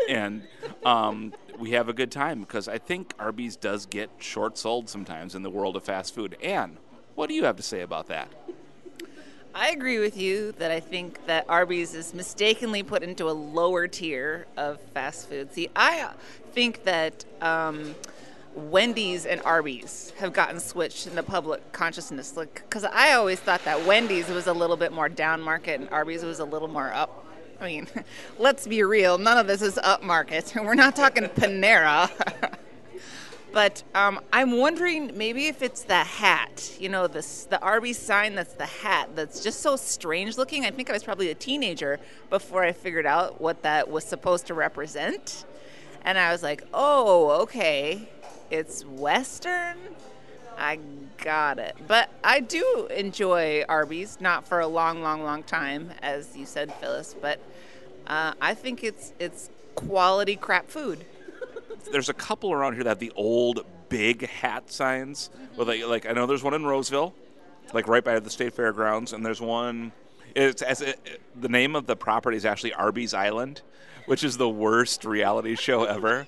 [0.09, 0.43] and
[0.85, 5.35] um, we have a good time because I think Arby's does get short sold sometimes
[5.35, 6.37] in the world of fast food.
[6.41, 6.77] Anne,
[7.15, 8.29] what do you have to say about that?
[9.55, 13.87] I agree with you that I think that Arby's is mistakenly put into a lower
[13.87, 15.53] tier of fast food.
[15.53, 16.09] See, I
[16.53, 17.93] think that um,
[18.55, 22.37] Wendy's and Arby's have gotten switched in the public consciousness.
[22.37, 25.89] Like, because I always thought that Wendy's was a little bit more down market and
[25.89, 27.25] Arby's was a little more up.
[27.59, 27.87] I mean,
[28.39, 29.17] let's be real.
[29.17, 30.53] None of this is up market.
[30.61, 32.09] We're not talking Panera.
[33.53, 38.33] But um, I'm wondering maybe if it's the hat, you know, this the Arby's sign
[38.33, 40.65] that's the hat that's just so strange looking.
[40.65, 41.99] I think I was probably a teenager
[42.31, 45.45] before I figured out what that was supposed to represent.
[46.03, 48.09] And I was like, oh, okay,
[48.49, 49.77] it's Western.
[50.57, 50.79] I
[51.17, 51.75] got it.
[51.87, 56.73] But I do enjoy Arby's, not for a long, long, long time, as you said,
[56.75, 57.15] Phyllis.
[57.19, 57.39] But
[58.07, 61.05] uh, I think it's it's quality crap food.
[61.91, 65.29] There's a couple around here that have the old big hat signs.
[65.57, 67.13] With like, like I know there's one in Roseville,
[67.73, 69.91] like right by the state fairgrounds, and there's one.
[70.35, 73.61] It's as it, the name of the property is actually Arby's Island,
[74.05, 76.27] which is the worst reality show ever.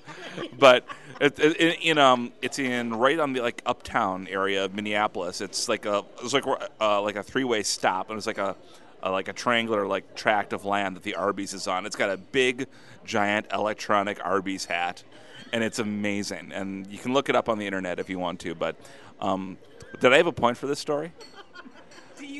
[0.58, 0.84] but
[1.20, 5.40] it, it, in, um, it's in right on the like uptown area of Minneapolis.
[5.40, 6.44] It's like a it's like
[6.80, 8.56] uh, like a three way stop, and it's like a
[9.02, 11.86] uh, like a triangular like tract of land that the Arby's is on.
[11.86, 12.66] It's got a big,
[13.04, 15.02] giant electronic Arby's hat,
[15.52, 16.52] and it's amazing.
[16.52, 18.54] And you can look it up on the internet if you want to.
[18.54, 18.76] But
[19.20, 19.58] um,
[20.00, 21.12] did I have a point for this story?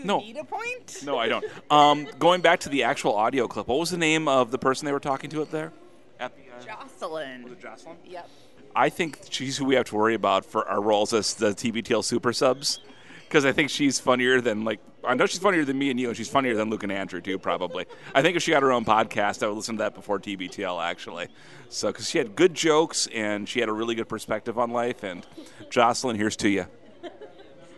[0.06, 0.20] No.
[0.20, 0.98] need a point?
[1.04, 1.44] No, I don't.
[1.70, 4.86] Um, going back to the actual audio clip, what was the name of the person
[4.86, 5.72] they were talking to up there?
[6.20, 7.42] At the, uh, Jocelyn.
[7.44, 7.96] Was it Jocelyn?
[8.04, 8.28] Yep.
[8.74, 12.04] I think she's who we have to worry about for our roles as the TBTL
[12.04, 12.80] super subs.
[13.26, 16.08] Because I think she's funnier than like I know she's funnier than me and you,
[16.08, 17.86] and she's funnier than Luke and Andrew too, probably.
[18.14, 20.82] I think if she had her own podcast, I would listen to that before TBTL
[20.82, 21.28] actually.
[21.68, 25.02] So because she had good jokes and she had a really good perspective on life.
[25.02, 25.26] And
[25.70, 26.66] Jocelyn, here's to you.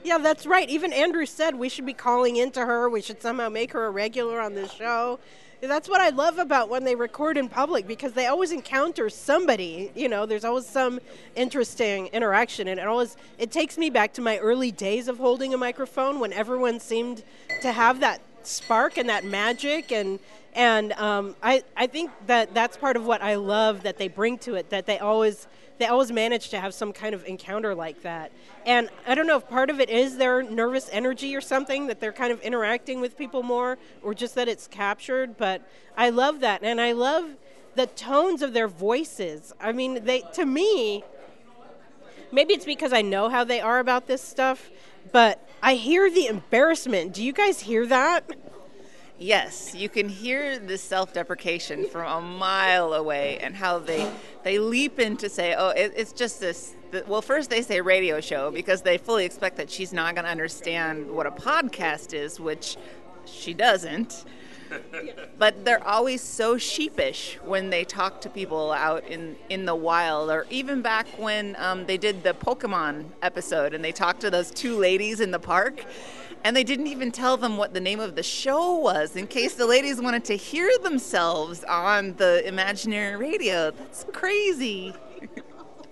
[0.08, 0.70] Yeah, that's right.
[0.70, 2.88] Even Andrew said we should be calling into her.
[2.88, 5.18] We should somehow make her a regular on this show.
[5.60, 9.92] That's what I love about when they record in public because they always encounter somebody.
[9.94, 10.98] You know, there's always some
[11.36, 15.52] interesting interaction, and it always it takes me back to my early days of holding
[15.52, 17.22] a microphone when everyone seemed
[17.60, 20.20] to have that spark and that magic and
[20.54, 24.38] and um, I I think that that's part of what I love that they bring
[24.38, 25.46] to it that they always
[25.78, 28.32] they always manage to have some kind of encounter like that.
[28.66, 32.00] And I don't know if part of it is their nervous energy or something that
[32.00, 35.62] they're kind of interacting with people more or just that it's captured, but
[35.96, 37.30] I love that and I love
[37.74, 39.52] the tones of their voices.
[39.60, 41.04] I mean, they to me
[42.32, 44.70] maybe it's because I know how they are about this stuff,
[45.12, 47.14] but I hear the embarrassment.
[47.14, 48.24] Do you guys hear that?
[49.18, 54.08] Yes, you can hear the self-deprecation from a mile away, and how they
[54.44, 57.80] they leap in to say, "Oh, it, it's just this." th- Well, first they say
[57.80, 62.14] radio show because they fully expect that she's not going to understand what a podcast
[62.14, 62.76] is, which
[63.24, 64.24] she doesn't.
[65.38, 70.30] But they're always so sheepish when they talk to people out in, in the wild,
[70.30, 74.50] or even back when um, they did the Pokemon episode and they talked to those
[74.50, 75.84] two ladies in the park,
[76.44, 79.54] and they didn't even tell them what the name of the show was in case
[79.54, 83.70] the ladies wanted to hear themselves on the imaginary radio.
[83.70, 84.94] That's crazy.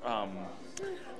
[0.04, 0.30] Um,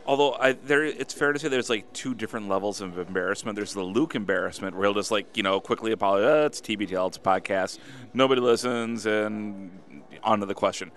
[0.06, 3.56] although I, there, it's fair to say there's like two different levels of embarrassment.
[3.56, 6.26] There's the Luke embarrassment, where he'll just like you know quickly apologize.
[6.28, 7.78] Oh, it's TBTL, it's a podcast,
[8.14, 9.70] nobody listens, and
[10.22, 10.92] on to the question.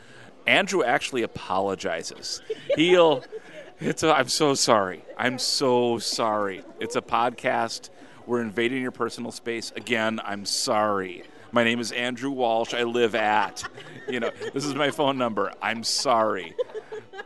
[0.47, 2.41] Andrew actually apologizes.
[2.75, 3.23] He'll.
[3.81, 4.03] It's.
[4.03, 5.05] A, I'm so sorry.
[5.17, 6.65] I'm so sorry.
[6.81, 7.89] It's a podcast.
[8.29, 10.21] We're invading your personal space again.
[10.23, 11.23] I'm sorry.
[11.51, 12.75] My name is Andrew Walsh.
[12.75, 13.67] I live at.
[14.07, 15.51] You know, this is my phone number.
[15.63, 16.53] I'm sorry.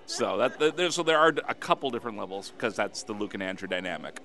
[0.05, 3.43] So that there, so there are a couple different levels because that's the Luke and
[3.43, 4.21] Andrew dynamic.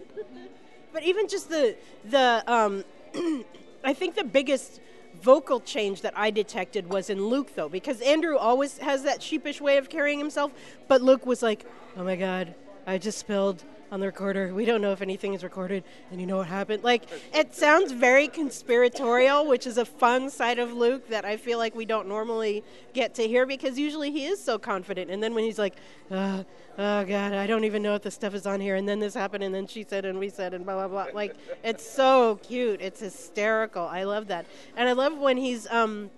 [0.92, 2.84] But even just the the um,
[3.82, 4.80] I think the biggest
[5.20, 9.60] vocal change that I detected was in Luke though, because Andrew always has that sheepish
[9.60, 10.52] way of carrying himself,
[10.86, 12.54] but Luke was like, "Oh my God,
[12.86, 16.26] I just spilled." On the recorder, we don't know if anything is recorded, and you
[16.26, 16.84] know what happened.
[16.84, 21.56] Like it sounds very conspiratorial, which is a fun side of Luke that I feel
[21.56, 25.10] like we don't normally get to hear because usually he is so confident.
[25.10, 25.76] And then when he's like,
[26.10, 26.42] uh,
[26.76, 29.14] "Oh God, I don't even know if this stuff is on here," and then this
[29.14, 31.14] happened, and then she said, and we said, and blah blah blah.
[31.14, 32.82] Like it's so cute.
[32.82, 33.86] It's hysterical.
[33.86, 34.44] I love that,
[34.76, 36.10] and I love when he's um,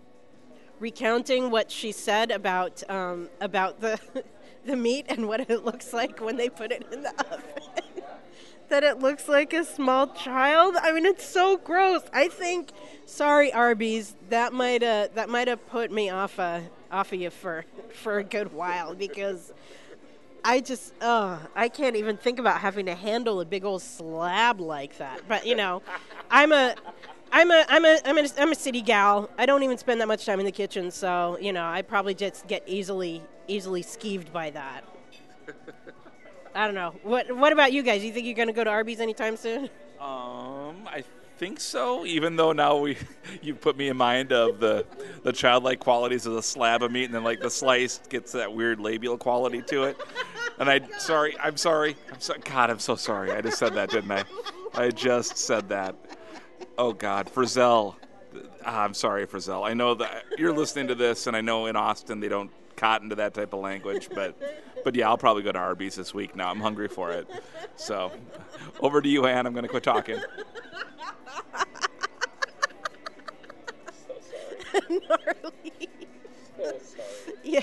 [0.81, 4.01] recounting what she said about um, about the
[4.65, 7.60] the meat and what it looks like when they put it in the oven.
[8.71, 10.77] That it looks like a small child.
[10.81, 12.03] I mean, it's so gross.
[12.13, 12.71] I think,
[13.07, 17.31] sorry Arby's, that might uh, that might have put me off uh, off of you
[17.31, 19.53] for for a good while because.
[20.43, 24.59] I just, uh, I can't even think about having to handle a big old slab
[24.59, 25.21] like that.
[25.29, 25.83] But you know,
[26.31, 26.75] I'm a,
[27.31, 29.29] I'm a, I'm a, I'm a, I'm a city gal.
[29.37, 32.15] I don't even spend that much time in the kitchen, so you know, I probably
[32.15, 34.83] just get easily, easily skeeved by that.
[36.55, 36.95] I don't know.
[37.03, 38.01] What, what about you guys?
[38.01, 39.65] Do you think you're gonna go to Arby's anytime soon?
[40.01, 41.05] Um, I
[41.39, 42.05] think so.
[42.05, 42.99] Even though now we,
[43.43, 44.85] you put me in mind of the
[45.23, 48.53] the childlike qualities of the slab of meat, and then like the slice gets that
[48.53, 50.01] weird labial quality to it.
[50.59, 51.97] And I, sorry, I'm sorry.
[52.13, 53.33] I'm so, God, I'm so sorry.
[53.33, 54.25] I just said that, didn't I?
[54.75, 55.97] I just said that.
[56.77, 57.95] Oh God, Frizzell.
[58.65, 59.67] Ah, I'm sorry, Frizzell.
[59.67, 63.11] I know that you're listening to this, and I know in Austin they don't cotton
[63.11, 64.37] to that type of language, but
[64.85, 66.49] but yeah, I'll probably go to Arby's this week now.
[66.51, 67.29] I'm hungry for it.
[67.77, 68.13] So,
[68.81, 69.47] over to you, Ann.
[69.47, 70.21] I'm going to quit talking.
[74.89, 75.89] Gnarly.
[77.43, 77.63] Yeah.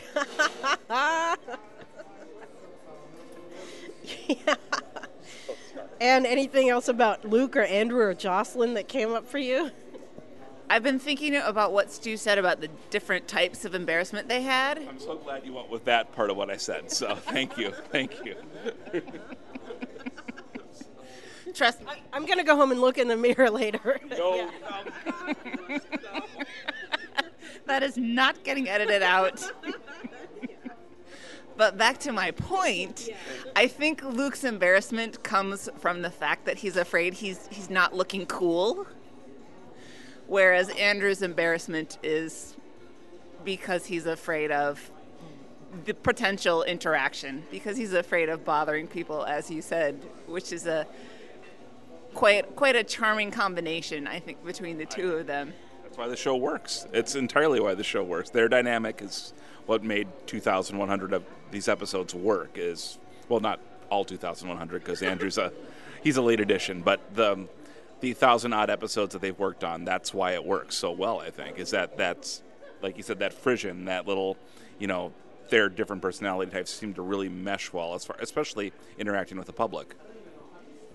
[4.27, 4.55] yeah.
[5.99, 9.71] And anything else about Luke or Andrew or Jocelyn that came up for you?
[10.69, 14.79] I've been thinking about what Stu said about the different types of embarrassment they had.
[14.79, 16.91] I'm so glad you went with that part of what I said.
[16.91, 17.71] So, thank you.
[17.91, 18.35] Thank you.
[21.53, 21.93] Trust me.
[22.11, 23.99] I'm gonna go home and look in the mirror later.
[24.09, 24.49] No.
[27.65, 29.43] that is not getting edited out.
[31.55, 33.09] but back to my point,
[33.55, 38.25] I think Luke's embarrassment comes from the fact that he's afraid he's he's not looking
[38.25, 38.87] cool.
[40.27, 42.55] Whereas Andrew's embarrassment is
[43.45, 44.91] because he's afraid of
[45.85, 50.85] the potential interaction, because he's afraid of bothering people, as you said, which is a
[52.13, 55.53] quite quite a charming combination, I think, between the two of them.
[55.83, 56.87] That's why the show works.
[56.93, 58.29] It's entirely why the show works.
[58.29, 59.33] Their dynamic is
[59.65, 62.51] what made 2,100 of these episodes work.
[62.57, 62.97] Is
[63.29, 63.59] well, not
[63.89, 65.53] all 2,100 because Andrew's a
[66.03, 67.47] he's a late addition, but the
[67.99, 69.85] the thousand odd episodes that they've worked on.
[69.85, 71.19] That's why it works so well.
[71.19, 72.41] I think is that that's
[72.81, 74.37] like you said that frisson, that little
[74.79, 75.13] you know
[75.49, 79.53] their different personality types seem to really mesh well as far, especially interacting with the
[79.53, 79.95] public.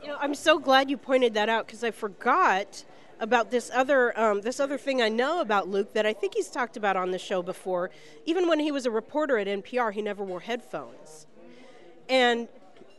[0.02, 2.84] You know, I'm so glad you pointed that out because I forgot
[3.20, 6.48] about this other um, this other thing I know about Luke that I think he's
[6.48, 7.90] talked about on the show before.
[8.26, 11.26] Even when he was a reporter at NPR, he never wore headphones,
[12.08, 12.48] and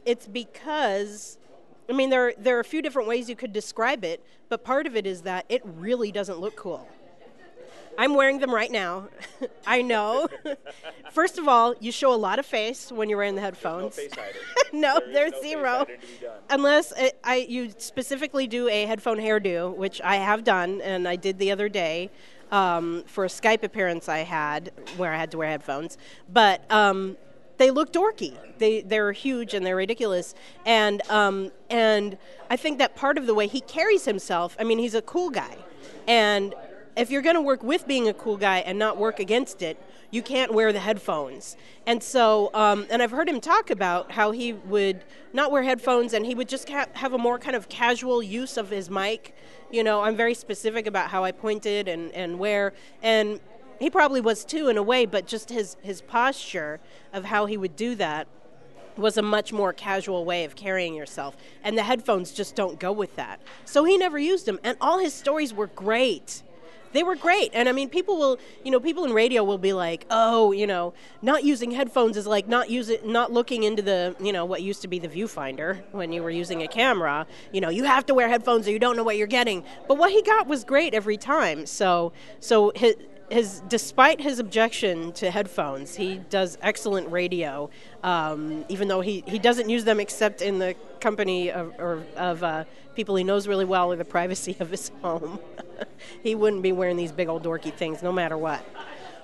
[0.06, 1.38] it's because
[1.90, 4.88] I mean there there are a few different ways you could describe it, but part
[4.88, 6.88] of it is that it really doesn't look cool.
[7.98, 9.10] I'm wearing them right now.
[9.68, 10.28] I know.
[11.12, 14.00] First of all, you show a lot of face when you're wearing the headphones.
[14.72, 15.86] no, there's zero.
[16.50, 21.16] Unless it, I you specifically do a headphone hairdo, which I have done, and I
[21.16, 22.10] did the other day
[22.52, 25.98] um, for a Skype appearance I had where I had to wear headphones.
[26.32, 27.18] But um,
[27.58, 28.38] they look dorky.
[28.58, 30.36] They they're huge and they're ridiculous.
[30.66, 32.18] And um, and
[32.50, 34.56] I think that part of the way he carries himself.
[34.60, 35.58] I mean, he's a cool guy,
[36.08, 36.54] and
[36.96, 39.78] if you're going to work with being a cool guy and not work against it,
[40.12, 41.58] you can't wear the headphones.
[41.88, 46.14] And so, um, and I've heard him talk about how he would not wear headphones
[46.14, 49.36] and he would just ha- have a more kind of casual use of his mic.
[49.72, 52.74] You know, I'm very specific about how I pointed and, and where.
[53.02, 53.40] And
[53.80, 56.80] he probably was too in a way, but just his, his posture
[57.12, 58.28] of how he would do that
[58.96, 61.36] was a much more casual way of carrying yourself.
[61.64, 63.42] And the headphones just don't go with that.
[63.66, 64.60] So he never used them.
[64.64, 66.44] And all his stories were great
[66.94, 67.52] they were great.
[67.54, 70.66] And I mean, people will, you know, people in radio will be like, oh, you
[70.66, 74.62] know, not using headphones is like not using, not looking into the, you know, what
[74.62, 77.28] used to be the viewfinder when you were using a camera.
[77.52, 79.64] You know, you have to wear headphones or you don't know what you're getting.
[79.88, 81.66] But what he got was great every time.
[81.66, 82.96] So, so his,
[83.34, 87.70] his despite his objection to headphones, he does excellent radio.
[88.04, 92.44] Um, even though he, he doesn't use them except in the company of, or, of
[92.44, 92.64] uh,
[92.96, 95.40] people he knows really well or the privacy of his home.
[96.22, 98.64] he wouldn't be wearing these big old dorky things no matter what.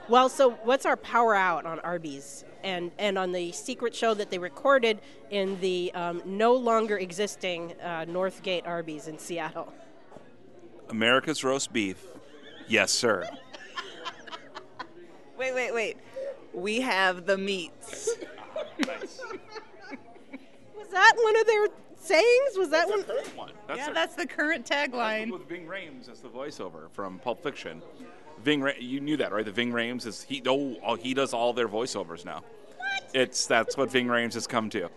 [0.10, 2.44] Well, so what's our power out on Arby's?
[2.64, 5.00] And, and on the secret show that they recorded
[5.30, 9.72] in the um, no longer existing uh, Northgate Arby's in Seattle.
[10.90, 12.04] America's roast beef.
[12.68, 13.30] Yes, sir.
[15.40, 15.98] Wait, wait, wait.
[16.54, 18.10] We have the meats.
[18.86, 19.22] nice.
[20.78, 21.68] Was that one of their
[21.98, 22.58] sayings?
[22.58, 23.04] Was that one?
[23.04, 23.52] current one.
[23.68, 25.32] That's yeah, a- that's the current tagline.
[25.32, 27.82] with Ving Rhames as the voiceover from Pulp Fiction.
[28.44, 29.46] Ving, Ra- you knew that, right?
[29.46, 30.42] The Ving Rhames is he?
[30.46, 32.44] Oh, oh, he does all their voiceovers now.
[33.14, 34.90] It's that's what Ving Rhames has come to,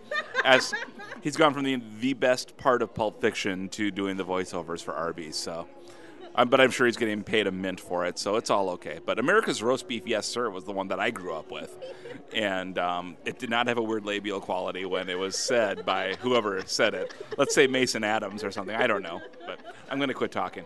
[0.43, 0.73] as
[1.21, 4.93] he's gone from the the best part of Pulp Fiction to doing the voiceovers for
[4.93, 5.35] Arby's.
[5.35, 5.67] So,
[6.35, 8.99] um, but I'm sure he's getting paid a mint for it, so it's all okay.
[9.05, 11.77] But America's roast beef, yes sir, was the one that I grew up with,
[12.33, 16.15] and um, it did not have a weird labial quality when it was said by
[16.15, 17.13] whoever said it.
[17.37, 18.75] Let's say Mason Adams or something.
[18.75, 19.59] I don't know, but
[19.89, 20.65] I'm going to quit talking.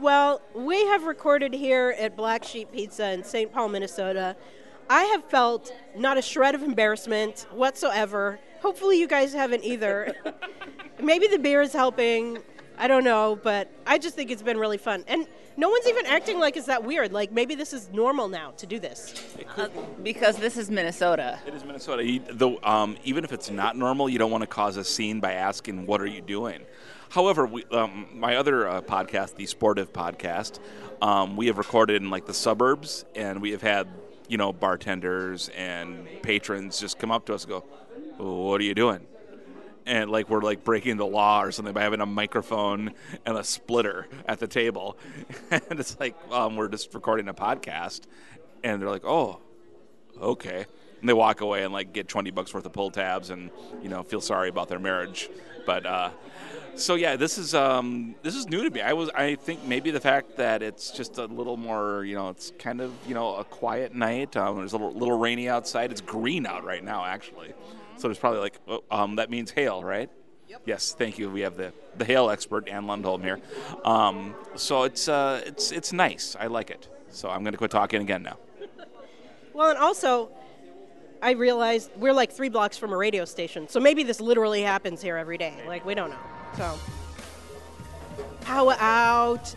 [0.00, 3.52] Well, we have recorded here at Black Sheep Pizza in St.
[3.52, 4.34] Paul, Minnesota.
[4.88, 8.40] I have felt not a shred of embarrassment whatsoever.
[8.60, 10.14] Hopefully, you guys haven't either.
[11.02, 12.38] Maybe the beer is helping.
[12.78, 15.04] I don't know, but I just think it's been really fun.
[15.06, 17.12] And no one's even acting like it's that weird.
[17.12, 19.36] Like maybe this is normal now to do this.
[19.56, 19.68] Uh,
[20.02, 21.38] because this is Minnesota.
[21.46, 22.02] It is Minnesota.
[22.02, 25.20] You, the, um, even if it's not normal, you don't want to cause a scene
[25.20, 26.64] by asking, "What are you doing?"
[27.10, 30.60] However, we, um, my other uh, podcast, the Sportive Podcast,
[31.02, 33.88] um, we have recorded in like the suburbs, and we have had
[34.28, 37.64] you know bartenders and patrons just come up to us and go,
[38.20, 39.06] "What are you doing?"
[39.86, 42.92] And like we're like breaking the law or something by having a microphone
[43.26, 44.96] and a splitter at the table,
[45.50, 48.02] and it's like um, we're just recording a podcast,
[48.62, 49.40] and they're like, "Oh,
[50.20, 50.66] okay."
[51.00, 53.50] And they walk away and like get twenty bucks worth of pull tabs and
[53.82, 55.28] you know feel sorry about their marriage,
[55.66, 55.86] but.
[55.86, 56.10] uh
[56.76, 58.80] so yeah, this is um, this is new to me.
[58.80, 62.30] I was I think maybe the fact that it's just a little more you know
[62.30, 64.36] it's kind of you know a quiet night.
[64.36, 65.90] Um, a little, little rainy outside.
[65.90, 67.52] It's green out right now actually,
[68.00, 70.10] so there's probably like oh, um, that means hail, right?
[70.66, 71.30] Yes, thank you.
[71.30, 73.40] We have the, the hail expert Ann Lundholm here.
[73.84, 76.36] Um, so it's uh, it's it's nice.
[76.38, 76.88] I like it.
[77.10, 78.38] So I'm going to quit talking again now.
[79.52, 80.30] Well, and also,
[81.22, 85.02] I realized we're like three blocks from a radio station, so maybe this literally happens
[85.02, 85.54] here every day.
[85.66, 86.18] Like we don't know.
[86.56, 86.78] So,
[88.40, 89.54] power out.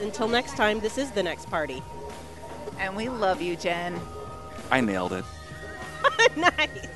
[0.00, 1.82] Until next time, this is the next party.
[2.78, 4.00] And we love you, Jen.
[4.70, 5.24] I nailed it.
[6.36, 6.86] nice.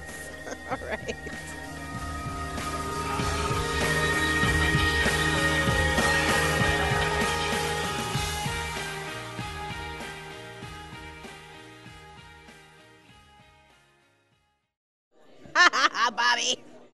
[0.70, 1.16] All right.
[16.16, 16.75] Bobby.